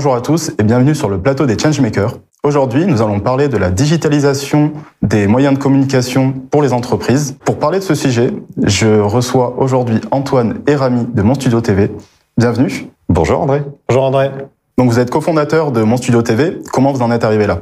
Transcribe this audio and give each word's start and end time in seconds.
Bonjour 0.00 0.14
à 0.14 0.22
tous 0.22 0.50
et 0.58 0.62
bienvenue 0.62 0.94
sur 0.94 1.10
le 1.10 1.20
plateau 1.20 1.44
des 1.44 1.58
Changemakers. 1.58 2.14
Aujourd'hui, 2.42 2.86
nous 2.86 3.02
allons 3.02 3.20
parler 3.20 3.48
de 3.48 3.58
la 3.58 3.70
digitalisation 3.70 4.72
des 5.02 5.26
moyens 5.26 5.52
de 5.52 5.62
communication 5.62 6.32
pour 6.50 6.62
les 6.62 6.72
entreprises. 6.72 7.36
Pour 7.44 7.58
parler 7.58 7.80
de 7.80 7.84
ce 7.84 7.94
sujet, 7.94 8.32
je 8.62 8.98
reçois 8.98 9.56
aujourd'hui 9.58 10.00
Antoine 10.10 10.62
et 10.66 10.74
Rami 10.74 11.06
de 11.12 11.20
Mon 11.20 11.34
Studio 11.34 11.60
TV. 11.60 11.90
Bienvenue. 12.38 12.86
Bonjour 13.10 13.42
André. 13.42 13.62
Bonjour 13.90 14.04
André. 14.04 14.30
Donc 14.78 14.90
vous 14.90 14.98
êtes 14.98 15.10
cofondateur 15.10 15.70
de 15.70 15.82
Mon 15.82 15.98
Studio 15.98 16.22
TV. 16.22 16.56
Comment 16.72 16.94
vous 16.94 17.02
en 17.02 17.10
êtes 17.10 17.22
arrivé 17.22 17.46
là? 17.46 17.60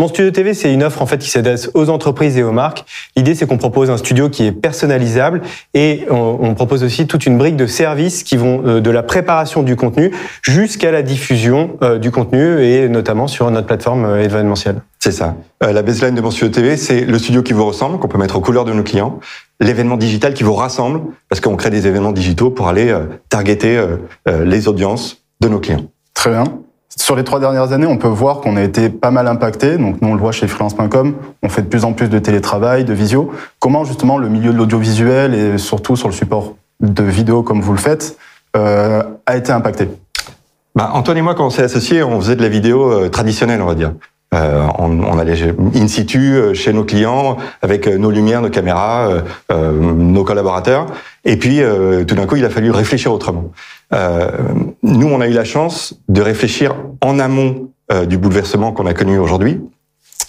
Mon 0.00 0.08
studio 0.08 0.30
TV, 0.30 0.54
c'est 0.54 0.72
une 0.72 0.82
offre 0.82 1.02
en 1.02 1.06
fait 1.06 1.18
qui 1.18 1.28
s'adresse 1.28 1.70
aux 1.74 1.90
entreprises 1.90 2.38
et 2.38 2.42
aux 2.42 2.52
marques. 2.52 2.86
L'idée, 3.16 3.34
c'est 3.34 3.46
qu'on 3.46 3.58
propose 3.58 3.90
un 3.90 3.98
studio 3.98 4.30
qui 4.30 4.46
est 4.46 4.52
personnalisable 4.52 5.42
et 5.74 6.06
on, 6.08 6.54
propose 6.54 6.82
aussi 6.82 7.06
toute 7.06 7.26
une 7.26 7.36
brique 7.36 7.56
de 7.56 7.66
services 7.66 8.22
qui 8.22 8.38
vont 8.38 8.62
euh, 8.66 8.80
de 8.80 8.90
la 8.90 9.02
préparation 9.02 9.62
du 9.62 9.76
contenu 9.76 10.10
jusqu'à 10.42 10.90
la 10.90 11.02
diffusion 11.02 11.76
euh, 11.82 11.98
du 11.98 12.10
contenu 12.10 12.62
et 12.62 12.88
notamment 12.88 13.26
sur 13.26 13.50
notre 13.50 13.66
plateforme 13.66 14.06
euh, 14.06 14.22
événementielle. 14.22 14.80
C'est 14.98 15.12
ça. 15.12 15.36
la 15.60 15.82
baseline 15.82 16.14
de 16.14 16.20
mon 16.22 16.30
studio 16.30 16.48
TV, 16.48 16.76
c'est 16.78 17.02
le 17.02 17.18
studio 17.18 17.42
qui 17.42 17.52
vous 17.52 17.66
ressemble, 17.66 17.98
qu'on 17.98 18.08
peut 18.08 18.18
mettre 18.18 18.36
aux 18.36 18.40
couleurs 18.40 18.64
de 18.64 18.72
nos 18.72 18.82
clients, 18.82 19.20
l'événement 19.60 19.98
digital 19.98 20.32
qui 20.32 20.44
vous 20.44 20.54
rassemble, 20.54 21.00
parce 21.28 21.40
qu'on 21.40 21.56
crée 21.56 21.70
des 21.70 21.86
événements 21.86 22.12
digitaux 22.12 22.50
pour 22.50 22.68
aller 22.68 22.94
targeter 23.30 23.82
les 24.26 24.68
audiences 24.68 25.22
de 25.40 25.48
nos 25.48 25.58
clients. 25.58 25.86
Très 26.12 26.30
bien. 26.30 26.44
Sur 26.96 27.14
les 27.14 27.22
trois 27.22 27.38
dernières 27.38 27.72
années, 27.72 27.86
on 27.86 27.98
peut 27.98 28.08
voir 28.08 28.40
qu'on 28.40 28.56
a 28.56 28.62
été 28.62 28.88
pas 28.88 29.10
mal 29.10 29.28
impacté. 29.28 29.78
Donc 29.78 30.00
nous, 30.02 30.08
on 30.08 30.14
le 30.14 30.20
voit 30.20 30.32
chez 30.32 30.48
freelance.com, 30.48 31.14
on 31.42 31.48
fait 31.48 31.62
de 31.62 31.68
plus 31.68 31.84
en 31.84 31.92
plus 31.92 32.08
de 32.08 32.18
télétravail, 32.18 32.84
de 32.84 32.92
visio. 32.92 33.32
Comment 33.60 33.84
justement 33.84 34.18
le 34.18 34.28
milieu 34.28 34.52
de 34.52 34.58
l'audiovisuel 34.58 35.34
et 35.34 35.58
surtout 35.58 35.96
sur 35.96 36.08
le 36.08 36.14
support 36.14 36.56
de 36.80 37.02
vidéo 37.04 37.42
comme 37.42 37.60
vous 37.60 37.72
le 37.72 37.78
faites 37.78 38.16
euh, 38.56 39.02
a 39.26 39.36
été 39.36 39.52
impacté? 39.52 39.88
Bah, 40.74 40.90
Antoine 40.94 41.18
et 41.18 41.22
moi, 41.22 41.34
quand 41.34 41.46
on 41.46 41.50
s'est 41.50 41.62
associés, 41.62 42.02
on 42.02 42.20
faisait 42.20 42.36
de 42.36 42.42
la 42.42 42.48
vidéo 42.48 42.90
euh, 42.90 43.08
traditionnelle, 43.08 43.62
on 43.62 43.66
va 43.66 43.74
dire. 43.74 43.92
Euh, 44.32 44.64
on, 44.78 45.02
on, 45.02 45.18
allait 45.18 45.34
in 45.74 45.88
situ 45.88 46.36
euh, 46.36 46.54
chez 46.54 46.72
nos 46.72 46.84
clients 46.84 47.36
avec 47.62 47.88
euh, 47.88 47.98
nos 47.98 48.12
lumières, 48.12 48.42
nos 48.42 48.50
caméras, 48.50 49.22
euh, 49.50 49.72
nos 49.80 50.22
collaborateurs. 50.22 50.86
Et 51.24 51.36
puis, 51.36 51.60
tout 52.06 52.14
d'un 52.14 52.26
coup, 52.26 52.36
il 52.36 52.44
a 52.46 52.50
fallu 52.50 52.70
réfléchir 52.70 53.12
autrement. 53.12 53.52
nous, 54.82 55.06
on 55.06 55.20
a 55.20 55.26
eu 55.26 55.32
la 55.32 55.44
chance 55.44 56.00
de 56.08 56.22
réfléchir 56.22 56.74
en 57.02 57.18
amont 57.18 57.68
du 58.06 58.16
bouleversement 58.16 58.72
qu'on 58.72 58.86
a 58.86 58.94
connu 58.94 59.18
aujourd'hui 59.18 59.60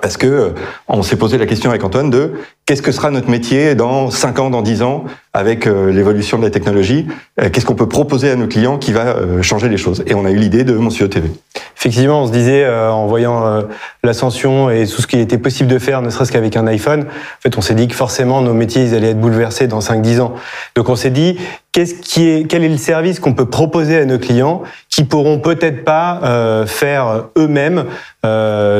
parce 0.00 0.16
que 0.16 0.26
euh, 0.26 0.48
on 0.88 1.02
s'est 1.02 1.16
posé 1.16 1.38
la 1.38 1.46
question 1.46 1.70
avec 1.70 1.84
Antoine 1.84 2.10
de 2.10 2.32
qu'est-ce 2.66 2.82
que 2.82 2.92
sera 2.92 3.10
notre 3.10 3.28
métier 3.28 3.74
dans 3.74 4.10
5 4.10 4.38
ans, 4.38 4.50
dans 4.50 4.62
10 4.62 4.82
ans, 4.82 5.04
avec 5.32 5.66
euh, 5.66 5.92
l'évolution 5.92 6.38
de 6.38 6.44
la 6.44 6.50
technologie? 6.50 7.06
Euh, 7.40 7.50
Qu'est-ce 7.50 7.66
qu'on 7.66 7.74
peut 7.74 7.88
proposer 7.88 8.30
à 8.30 8.36
nos 8.36 8.46
clients 8.46 8.78
qui 8.78 8.92
va 8.92 9.16
changer 9.42 9.68
les 9.68 9.76
choses? 9.76 10.02
Et 10.06 10.14
on 10.14 10.24
a 10.24 10.30
eu 10.30 10.36
l'idée 10.36 10.64
de 10.64 10.74
Monsieur 10.74 11.08
TV. 11.08 11.30
Effectivement, 11.76 12.22
on 12.22 12.26
se 12.26 12.32
disait 12.32 12.68
en 12.68 13.06
voyant 13.06 13.64
l'ascension 14.04 14.70
et 14.70 14.86
tout 14.86 15.02
ce 15.02 15.06
qui 15.06 15.18
était 15.18 15.38
possible 15.38 15.68
de 15.68 15.78
faire, 15.78 16.00
ne 16.00 16.10
serait-ce 16.10 16.30
qu'avec 16.30 16.56
un 16.56 16.66
iPhone, 16.66 17.02
en 17.02 17.40
fait, 17.40 17.58
on 17.58 17.60
s'est 17.60 17.74
dit 17.74 17.88
que 17.88 17.94
forcément 17.94 18.40
nos 18.40 18.54
métiers 18.54 18.84
ils 18.84 18.94
allaient 18.94 19.10
être 19.10 19.20
bouleversés 19.20 19.66
dans 19.66 19.80
5-10 19.80 20.20
ans. 20.20 20.34
Donc 20.76 20.88
on 20.88 20.96
s'est 20.96 21.10
dit 21.10 21.38
qu'est-ce 21.72 21.94
qui 21.94 22.28
est, 22.28 22.46
quel 22.46 22.62
est 22.62 22.68
le 22.68 22.76
service 22.76 23.18
qu'on 23.18 23.34
peut 23.34 23.48
proposer 23.48 23.98
à 23.98 24.04
nos 24.04 24.18
clients 24.18 24.62
qui 24.88 25.04
pourront 25.04 25.38
peut-être 25.38 25.84
pas 25.84 26.64
faire 26.66 27.24
eux-mêmes, 27.36 27.84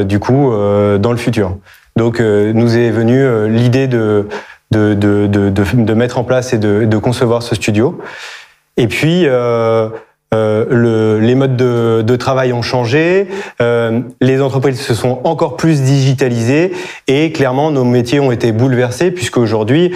du 0.05 0.19
coup, 0.19 0.53
dans 0.99 1.13
le 1.13 1.19
futur? 1.19 1.57
Donc, 1.97 2.21
euh, 2.21 2.53
nous 2.53 2.77
est 2.77 2.91
venue 2.91 3.23
euh, 3.23 3.49
l'idée 3.49 3.87
de 3.87 4.29
de, 4.71 4.95
de, 4.95 5.27
de, 5.27 5.51
de, 5.51 5.95
mettre 5.95 6.17
en 6.17 6.25
place 6.25 6.55
et 6.55 6.59
de, 6.59 6.97
concevoir 6.97 7.43
ce 7.43 7.55
studio. 7.55 8.01
Et 8.79 8.87
puis, 8.87 9.25
euh, 9.27 9.91
euh, 10.33 10.65
le, 10.71 11.21
les 11.21 11.35
modes 11.35 11.57
de, 11.57 12.01
de, 12.01 12.17
travail 12.17 12.55
ont 12.55 12.63
changé, 12.63 13.29
euh, 13.61 14.01
les 14.23 14.41
entreprises 14.41 14.81
se 14.81 14.95
sont 14.95 15.21
encore 15.25 15.57
plus 15.57 15.83
digitalisées 15.83 16.73
et 17.07 17.33
clairement 17.33 17.71
nos 17.71 17.85
métiers 17.85 18.19
ont 18.19 18.33
été 18.33 18.51
bouleversés 18.53 19.11
puisque 19.11 19.37
aujourd'hui, 19.37 19.93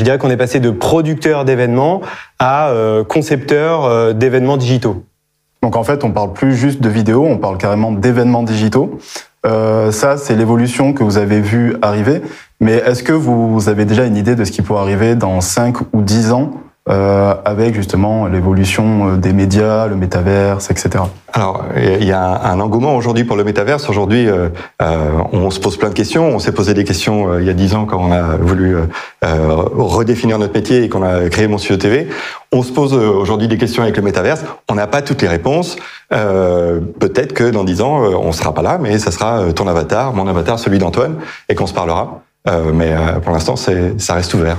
je 0.00 0.04
dirais 0.04 0.18
qu'on 0.18 0.30
est 0.30 0.36
passé 0.36 0.60
de 0.60 0.70
producteur 0.70 1.44
d'événements 1.44 2.00
à 2.38 2.70
euh, 2.70 3.04
concepteur 3.04 4.14
d'événements 4.14 4.56
digitaux. 4.56 5.04
Donc 5.62 5.76
en 5.76 5.84
fait, 5.84 6.04
on 6.04 6.10
parle 6.10 6.32
plus 6.32 6.56
juste 6.56 6.80
de 6.80 6.88
vidéo, 6.88 7.26
on 7.26 7.36
parle 7.36 7.58
carrément 7.58 7.92
d'événements 7.92 8.42
digitaux. 8.42 8.98
Euh, 9.46 9.92
ça, 9.92 10.16
c'est 10.16 10.34
l'évolution 10.34 10.94
que 10.94 11.04
vous 11.04 11.18
avez 11.18 11.40
vue 11.40 11.76
arriver. 11.82 12.22
Mais 12.60 12.76
est-ce 12.76 13.02
que 13.02 13.12
vous 13.12 13.68
avez 13.68 13.84
déjà 13.84 14.06
une 14.06 14.16
idée 14.16 14.34
de 14.34 14.44
ce 14.44 14.52
qui 14.52 14.62
pourrait 14.62 14.80
arriver 14.80 15.14
dans 15.14 15.40
5 15.40 15.76
ou 15.92 16.00
10 16.02 16.32
ans 16.32 16.52
euh, 16.90 17.34
avec 17.44 17.74
justement 17.76 18.26
l'évolution 18.26 19.10
euh, 19.10 19.16
des 19.16 19.32
médias, 19.32 19.86
le 19.86 19.94
métaverse, 19.94 20.72
etc. 20.72 21.04
Alors, 21.32 21.64
il 21.76 22.04
y 22.04 22.10
a 22.10 22.50
un 22.50 22.58
engouement 22.58 22.96
aujourd'hui 22.96 23.22
pour 23.22 23.36
le 23.36 23.44
métaverse. 23.44 23.88
Aujourd'hui, 23.88 24.26
euh, 24.28 24.48
on 25.32 25.50
se 25.50 25.60
pose 25.60 25.76
plein 25.76 25.90
de 25.90 25.94
questions. 25.94 26.26
On 26.26 26.40
s'est 26.40 26.50
posé 26.50 26.74
des 26.74 26.82
questions 26.82 27.38
il 27.38 27.46
y 27.46 27.50
a 27.50 27.52
dix 27.52 27.74
ans 27.74 27.84
quand 27.84 28.00
on 28.00 28.10
a 28.10 28.36
voulu 28.36 28.76
redéfinir 29.22 30.38
notre 30.40 30.54
métier 30.54 30.82
et 30.82 30.88
qu'on 30.88 31.04
a 31.04 31.28
créé 31.28 31.46
Mon 31.46 31.58
Studio 31.58 31.76
TV. 31.76 32.08
On 32.50 32.64
se 32.64 32.72
pose 32.72 32.94
aujourd'hui 32.94 33.46
des 33.46 33.58
questions 33.58 33.84
avec 33.84 33.96
le 33.96 34.02
métaverse. 34.02 34.44
On 34.68 34.74
n'a 34.74 34.88
pas 34.88 35.02
toutes 35.02 35.22
les 35.22 35.28
réponses. 35.28 35.76
Peut-être 36.08 37.32
que 37.32 37.50
dans 37.50 37.62
dix 37.62 37.80
ans, 37.80 38.00
on 38.00 38.32
sera 38.32 38.52
pas 38.52 38.62
là, 38.62 38.78
mais 38.80 38.98
ça 38.98 39.12
sera 39.12 39.52
ton 39.52 39.68
avatar, 39.68 40.12
mon 40.12 40.26
avatar, 40.26 40.58
celui 40.58 40.78
d'Antoine, 40.78 41.16
et 41.48 41.54
qu'on 41.54 41.68
se 41.68 41.74
parlera. 41.74 42.22
mais 42.74 42.92
pour 43.22 43.32
l'instant, 43.32 43.54
ça 43.54 44.14
reste 44.14 44.34
ouvert. 44.34 44.56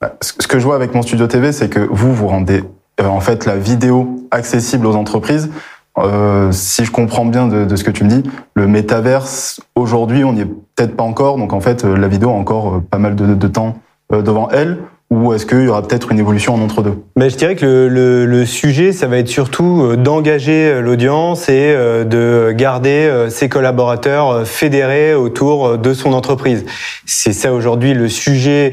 Bah, 0.00 0.16
ce 0.22 0.32
que 0.32 0.58
je 0.58 0.64
vois 0.64 0.76
avec 0.76 0.94
mon 0.94 1.02
studio 1.02 1.26
TV, 1.26 1.52
c'est 1.52 1.68
que 1.68 1.80
vous, 1.80 2.14
vous 2.14 2.26
rendez 2.26 2.64
euh, 3.00 3.06
en 3.06 3.20
fait 3.20 3.44
la 3.44 3.56
vidéo 3.56 4.26
accessible 4.30 4.86
aux 4.86 4.96
entreprises. 4.96 5.50
Euh, 5.98 6.50
si 6.52 6.86
je 6.86 6.90
comprends 6.90 7.26
bien 7.26 7.46
de, 7.46 7.76
ce 7.76 7.84
que 7.84 7.90
tu 7.90 8.04
me 8.04 8.08
dis, 8.08 8.22
le 8.54 8.66
métaverse, 8.66 9.60
aujourd'hui, 9.74 10.24
on 10.24 10.32
n'y 10.32 10.40
est 10.40 10.46
peut-être 10.46 10.96
pas 10.96 11.04
encore. 11.04 11.36
Donc 11.36 11.52
en 11.52 11.60
fait, 11.60 11.84
euh, 11.84 11.98
la 11.98 12.08
vidéo 12.08 12.30
a 12.30 12.32
encore 12.32 12.80
pas 12.90 12.96
mal 12.96 13.14
de 13.14 13.48
temps 13.48 13.76
devant 14.10 14.48
elle 14.48 14.78
ou 15.10 15.34
est-ce 15.34 15.44
qu'il 15.44 15.64
y 15.64 15.68
aura 15.68 15.82
peut-être 15.82 16.12
une 16.12 16.20
évolution 16.20 16.54
en 16.54 16.60
entre 16.60 16.82
deux? 16.82 17.02
Mais 17.16 17.30
je 17.30 17.36
dirais 17.36 17.56
que 17.56 17.66
le, 17.66 17.88
le, 17.88 18.26
le, 18.26 18.46
sujet, 18.46 18.92
ça 18.92 19.08
va 19.08 19.18
être 19.18 19.28
surtout 19.28 19.82
euh, 19.82 19.96
d'engager 19.96 20.68
euh, 20.68 20.80
l'audience 20.80 21.48
et 21.48 21.74
euh, 21.74 22.04
de 22.04 22.52
garder 22.52 23.26
ses 23.28 23.48
collaborateurs 23.48 24.46
fédérés 24.46 25.14
autour 25.14 25.78
de 25.78 25.94
son 25.94 26.12
entreprise. 26.12 26.64
C'est 27.06 27.32
ça 27.32 27.52
aujourd'hui 27.52 27.92
le 27.92 28.08
sujet 28.08 28.72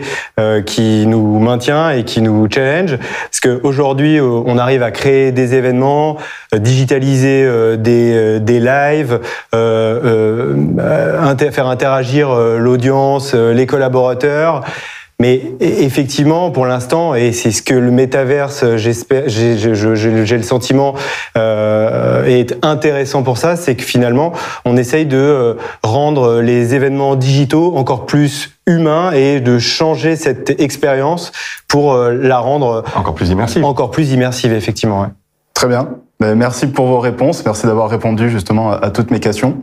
qui 0.65 1.05
nous 1.07 1.39
maintient 1.39 1.91
et 1.91 2.03
qui 2.03 2.21
nous 2.21 2.47
challenge, 2.49 2.97
parce 2.97 3.39
qu'aujourd'hui, 3.39 4.19
on 4.21 4.57
arrive 4.57 4.83
à 4.83 4.91
créer 4.91 5.31
des 5.31 5.55
événements, 5.55 6.17
digitaliser 6.55 7.77
des, 7.77 8.39
des 8.39 8.59
lives, 8.59 9.19
euh, 9.55 10.55
faire 11.51 11.67
interagir 11.67 12.33
l'audience, 12.35 13.33
les 13.33 13.65
collaborateurs. 13.65 14.63
Mais 15.19 15.41
effectivement, 15.59 16.51
pour 16.51 16.67
l'instant, 16.67 17.15
et 17.15 17.31
c'est 17.31 17.49
ce 17.49 17.63
que 17.63 17.73
le 17.73 17.89
métaverse, 17.89 18.75
j'espère, 18.75 19.23
j'ai 19.27 19.57
le 19.57 20.43
sentiment 20.43 20.93
euh, 21.35 22.23
est 22.25 22.63
intéressant 22.63 23.23
pour 23.23 23.39
ça, 23.39 23.55
c'est 23.55 23.75
que 23.75 23.81
finalement, 23.81 24.31
on 24.63 24.77
essaye 24.77 25.07
de 25.07 25.17
euh, 25.17 25.55
rendre 25.81 26.39
les 26.41 26.75
événements 26.75 27.15
digitaux 27.15 27.75
encore 27.77 28.05
plus 28.05 28.51
humains 28.67 29.11
et 29.11 29.39
de 29.39 29.57
changer 29.57 30.15
cette 30.17 30.61
expérience 30.61 31.31
pour 31.67 31.93
euh, 31.93 32.13
la 32.13 32.37
rendre 32.37 32.83
encore 32.95 33.15
plus 33.15 33.31
immersive. 33.31 33.65
Encore 33.65 33.89
plus 33.89 34.11
immersive, 34.11 34.53
effectivement. 34.53 35.01
Ouais. 35.01 35.07
Très 35.55 35.67
bien. 35.67 35.89
Ben, 36.19 36.35
merci 36.35 36.67
pour 36.67 36.85
vos 36.85 36.99
réponses. 36.99 37.43
Merci 37.43 37.65
d'avoir 37.65 37.89
répondu 37.89 38.29
justement 38.29 38.69
à 38.71 38.91
toutes 38.91 39.09
mes 39.09 39.19
questions. 39.19 39.57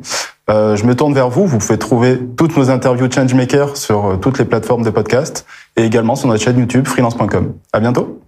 Euh, 0.51 0.77
je 0.77 0.85
me 0.85 0.95
tourne 0.95 1.15
vers 1.15 1.31
vous. 1.31 1.47
Vous 1.47 1.59
pouvez 1.59 1.79
trouver 1.79 2.19
toutes 2.37 2.57
nos 2.57 2.71
interviews 2.71 3.11
Changemaker 3.11 3.77
sur 3.77 4.07
euh, 4.07 4.17
toutes 4.17 4.39
les 4.39 4.45
plateformes 4.45 4.83
de 4.83 4.91
podcast 4.91 5.47
et 5.77 5.85
également 5.85 6.17
sur 6.17 6.29
notre 6.29 6.43
chaîne 6.43 6.59
YouTube 6.59 6.87
freelance.com. 6.87 7.55
À 7.73 7.81
bientôt. 7.81 8.24